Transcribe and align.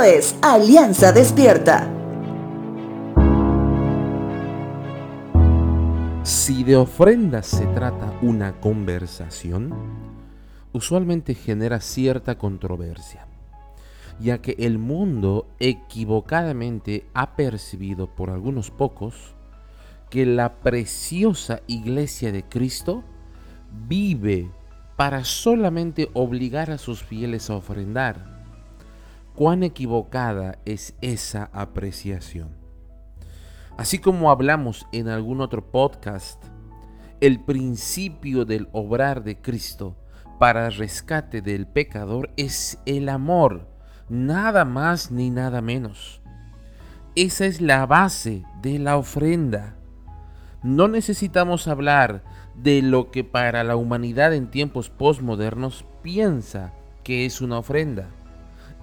Es 0.00 0.34
Alianza 0.40 1.12
Despierta. 1.12 1.86
Si 6.22 6.64
de 6.64 6.76
ofrendas 6.76 7.46
se 7.46 7.66
trata 7.66 8.10
una 8.22 8.58
conversación, 8.58 9.74
usualmente 10.72 11.34
genera 11.34 11.80
cierta 11.80 12.38
controversia, 12.38 13.26
ya 14.18 14.38
que 14.38 14.56
el 14.58 14.78
mundo 14.78 15.46
equivocadamente 15.60 17.04
ha 17.12 17.36
percibido 17.36 18.08
por 18.08 18.30
algunos 18.30 18.70
pocos 18.70 19.34
que 20.08 20.24
la 20.24 20.54
preciosa 20.54 21.60
iglesia 21.66 22.32
de 22.32 22.42
Cristo 22.44 23.04
vive 23.86 24.50
para 24.96 25.24
solamente 25.24 26.08
obligar 26.14 26.70
a 26.70 26.78
sus 26.78 27.04
fieles 27.04 27.50
a 27.50 27.56
ofrendar. 27.56 28.31
Cuán 29.34 29.62
equivocada 29.62 30.58
es 30.66 30.94
esa 31.00 31.48
apreciación. 31.54 32.50
Así 33.78 33.98
como 33.98 34.30
hablamos 34.30 34.86
en 34.92 35.08
algún 35.08 35.40
otro 35.40 35.70
podcast, 35.70 36.42
el 37.22 37.40
principio 37.40 38.44
del 38.44 38.68
obrar 38.72 39.24
de 39.24 39.40
Cristo 39.40 39.96
para 40.38 40.68
rescate 40.68 41.40
del 41.40 41.66
pecador 41.66 42.30
es 42.36 42.78
el 42.84 43.08
amor, 43.08 43.68
nada 44.10 44.66
más 44.66 45.10
ni 45.10 45.30
nada 45.30 45.62
menos. 45.62 46.20
Esa 47.14 47.46
es 47.46 47.62
la 47.62 47.86
base 47.86 48.44
de 48.60 48.78
la 48.78 48.98
ofrenda. 48.98 49.76
No 50.62 50.88
necesitamos 50.88 51.68
hablar 51.68 52.22
de 52.54 52.82
lo 52.82 53.10
que 53.10 53.24
para 53.24 53.64
la 53.64 53.76
humanidad 53.76 54.34
en 54.34 54.50
tiempos 54.50 54.90
postmodernos 54.90 55.86
piensa 56.02 56.74
que 57.02 57.24
es 57.24 57.40
una 57.40 57.58
ofrenda, 57.58 58.10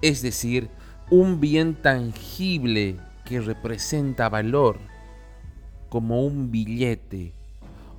es 0.02 0.22
decir, 0.22 0.70
un 1.10 1.40
bien 1.40 1.74
tangible 1.74 2.96
que 3.24 3.40
representa 3.40 4.28
valor, 4.28 4.78
como 5.88 6.24
un 6.24 6.50
billete 6.50 7.32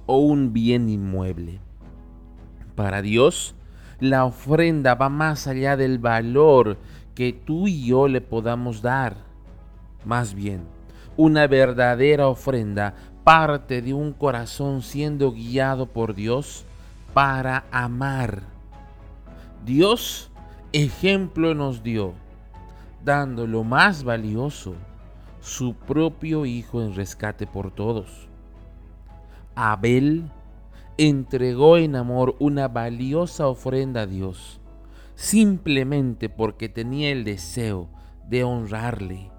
o 0.06 0.20
un 0.20 0.54
bien 0.54 0.90
inmueble. 0.90 1.60
Para 2.76 3.02
Dios, 3.02 3.56
la 4.00 4.26
ofrenda 4.26 4.96
va 4.96 5.10
más 5.10 5.46
allá 5.48 5.78
del 5.78 6.00
valor 6.00 6.78
que 7.14 7.34
tú 7.34 7.68
y 7.68 7.86
yo 7.86 8.08
le 8.08 8.22
podamos 8.22 8.82
dar. 8.82 9.16
Más 10.06 10.34
bien, 10.34 10.62
una 11.18 11.46
verdadera 11.48 12.28
ofrenda 12.28 12.96
parte 13.24 13.82
de 13.82 13.94
un 13.94 14.14
corazón 14.14 14.82
siendo 14.82 15.32
guiado 15.32 15.86
por 15.86 16.16
Dios 16.16 16.66
para 17.14 17.66
amar. 17.72 18.42
Dios 19.66 20.31
ejemplo 20.74 21.54
nos 21.54 21.84
dio, 21.84 22.14
dando 23.04 23.46
lo 23.48 23.64
más 23.64 24.04
valioso, 24.04 24.76
su 25.42 25.74
propio 25.74 26.46
Hijo 26.46 26.82
en 26.82 26.96
rescate 26.96 27.48
por 27.48 27.72
todos. 27.72 28.28
Abel 29.56 30.32
entregó 30.98 31.78
en 31.78 31.96
amor 31.96 32.36
una 32.40 32.68
valiosa 32.68 33.48
ofrenda 33.48 34.02
a 34.02 34.08
Dios, 34.08 34.62
simplemente 35.16 36.30
porque 36.30 36.70
tenía 36.70 37.12
el 37.12 37.24
deseo 37.24 37.90
de 38.30 38.44
honrarle. 38.44 39.32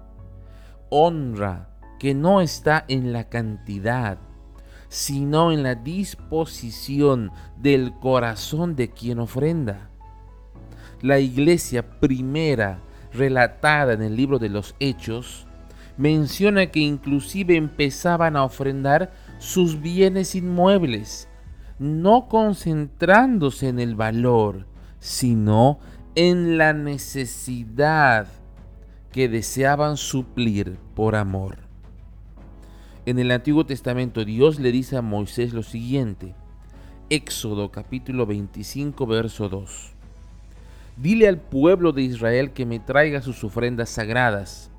Honra 0.89 1.69
que 1.99 2.13
no 2.13 2.41
está 2.41 2.85
en 2.87 3.11
la 3.13 3.29
cantidad, 3.29 4.19
sino 4.89 5.51
en 5.51 5.63
la 5.63 5.73
disposición 5.73 7.31
del 7.57 7.93
corazón 7.99 8.75
de 8.75 8.89
quien 8.89 9.19
ofrenda. 9.19 9.89
La 11.03 11.19
iglesia 11.19 11.99
primera 11.99 12.79
relatada 13.11 13.91
en 13.91 14.01
el 14.01 14.15
libro 14.15 14.39
de 14.39 14.47
los 14.47 14.73
Hechos 14.79 15.45
menciona 15.97 16.67
que 16.67 16.79
inclusive 16.79 17.57
empezaban 17.57 18.37
a 18.37 18.45
ofrendar 18.45 19.11
sus 19.37 19.81
bienes 19.81 20.33
inmuebles, 20.33 21.27
no 21.77 22.29
concentrándose 22.29 23.67
en 23.67 23.81
el 23.81 23.95
valor, 23.95 24.65
sino 24.99 25.79
en 26.15 26.57
la 26.57 26.71
necesidad 26.71 28.27
que 29.11 29.27
deseaban 29.27 29.97
suplir 29.97 30.77
por 30.95 31.17
amor. 31.17 31.57
En 33.05 33.19
el 33.19 33.31
Antiguo 33.31 33.65
Testamento 33.65 34.23
Dios 34.23 34.57
le 34.57 34.71
dice 34.71 34.95
a 34.95 35.01
Moisés 35.01 35.51
lo 35.51 35.63
siguiente. 35.63 36.33
Éxodo 37.09 37.71
capítulo 37.71 38.25
25 38.25 39.05
verso 39.05 39.49
2. 39.49 39.92
Dile 40.97 41.27
al 41.27 41.37
pueblo 41.37 41.91
de 41.91 42.03
Israel 42.03 42.51
que 42.51 42.65
me 42.65 42.79
traiga 42.79 43.21
sus 43.21 43.43
ofrendas 43.43 43.89
sagradas. 43.89 44.71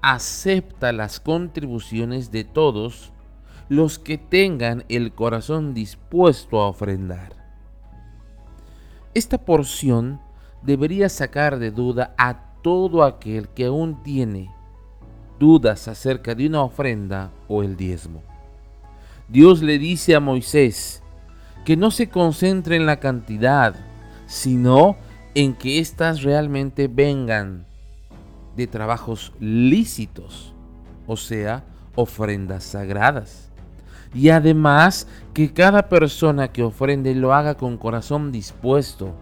Acepta 0.00 0.92
las 0.92 1.18
contribuciones 1.20 2.30
de 2.30 2.44
todos 2.44 3.12
los 3.68 3.98
que 3.98 4.16
tengan 4.16 4.84
el 4.88 5.12
corazón 5.12 5.74
dispuesto 5.74 6.60
a 6.60 6.68
ofrendar. 6.68 7.32
Esta 9.14 9.38
porción 9.38 10.20
debería 10.62 11.08
sacar 11.08 11.58
de 11.58 11.70
duda 11.70 12.14
a 12.16 12.52
todo 12.62 13.02
aquel 13.02 13.48
que 13.48 13.66
aún 13.66 14.02
tiene 14.02 14.50
dudas 15.38 15.88
acerca 15.88 16.34
de 16.34 16.46
una 16.46 16.62
ofrenda 16.62 17.30
o 17.48 17.62
el 17.62 17.76
diezmo. 17.76 18.22
Dios 19.28 19.62
le 19.62 19.78
dice 19.78 20.14
a 20.14 20.20
Moisés 20.20 21.02
que 21.64 21.76
no 21.76 21.90
se 21.90 22.08
concentre 22.08 22.76
en 22.76 22.86
la 22.86 23.00
cantidad, 23.00 23.74
sino 24.26 24.96
en 25.36 25.52
que 25.52 25.80
éstas 25.80 26.22
realmente 26.22 26.88
vengan 26.88 27.66
de 28.56 28.66
trabajos 28.66 29.34
lícitos, 29.38 30.54
o 31.06 31.18
sea, 31.18 31.62
ofrendas 31.94 32.64
sagradas. 32.64 33.50
Y 34.14 34.30
además 34.30 35.06
que 35.34 35.52
cada 35.52 35.90
persona 35.90 36.48
que 36.48 36.62
ofrende 36.62 37.14
lo 37.14 37.34
haga 37.34 37.54
con 37.54 37.76
corazón 37.76 38.32
dispuesto 38.32 39.12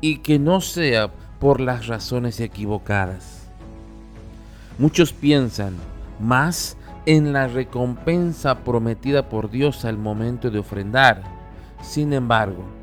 y 0.00 0.18
que 0.18 0.38
no 0.38 0.60
sea 0.60 1.10
por 1.40 1.60
las 1.60 1.88
razones 1.88 2.38
equivocadas. 2.38 3.48
Muchos 4.78 5.12
piensan 5.12 5.74
más 6.20 6.76
en 7.04 7.32
la 7.32 7.48
recompensa 7.48 8.60
prometida 8.60 9.28
por 9.28 9.50
Dios 9.50 9.84
al 9.84 9.98
momento 9.98 10.52
de 10.52 10.60
ofrendar. 10.60 11.24
Sin 11.82 12.12
embargo, 12.12 12.77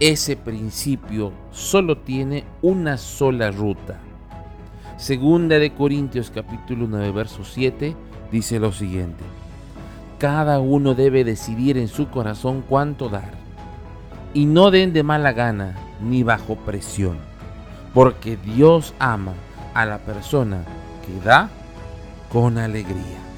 ese 0.00 0.36
principio 0.36 1.32
solo 1.50 1.98
tiene 1.98 2.44
una 2.62 2.96
sola 2.96 3.50
ruta. 3.50 3.98
Segunda 4.96 5.58
de 5.58 5.72
Corintios 5.72 6.30
capítulo 6.30 6.86
9 6.88 7.12
verso 7.12 7.44
7 7.44 7.94
dice 8.32 8.58
lo 8.58 8.72
siguiente. 8.72 9.22
Cada 10.18 10.58
uno 10.58 10.94
debe 10.94 11.22
decidir 11.22 11.78
en 11.78 11.88
su 11.88 12.08
corazón 12.08 12.64
cuánto 12.66 13.08
dar. 13.08 13.32
Y 14.34 14.46
no 14.46 14.70
den 14.70 14.92
de 14.92 15.02
mala 15.02 15.32
gana 15.32 15.76
ni 16.02 16.22
bajo 16.22 16.56
presión, 16.56 17.18
porque 17.92 18.36
Dios 18.36 18.94
ama 18.98 19.34
a 19.74 19.84
la 19.84 19.98
persona 19.98 20.64
da 21.24 21.50
con 22.32 22.58
alegría. 22.58 23.29